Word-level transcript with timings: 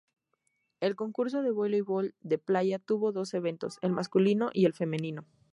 El 0.79 0.95
concurso 0.95 1.43
de 1.43 1.51
voleibol 1.51 2.15
de 2.21 2.39
playa 2.39 2.79
tuvo 2.79 3.11
dos 3.11 3.35
eventos: 3.35 3.77
el 3.83 3.91
masculino 3.91 4.49
y 4.51 4.65
el 4.65 4.73
femenino. 4.73 5.27